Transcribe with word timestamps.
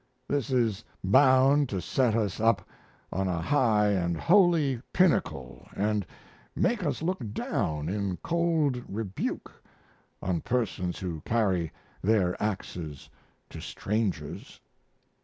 This 0.27 0.49
is 0.49 0.83
bound 1.03 1.69
to 1.69 1.79
set 1.79 2.15
us 2.15 2.39
up 2.39 2.67
on 3.13 3.27
a 3.27 3.39
high 3.39 3.89
and 3.89 4.17
holy 4.17 4.81
pinnacle 4.91 5.67
and 5.75 6.07
make 6.55 6.83
us 6.83 7.03
look 7.03 7.19
down 7.35 7.87
in 7.87 8.17
cold 8.23 8.81
rebuke 8.87 9.51
on 10.19 10.41
persons 10.41 10.97
who 10.97 11.21
carry 11.21 11.71
their 12.01 12.35
axes 12.41 13.11
to 13.51 13.61
strangers. 13.61 14.59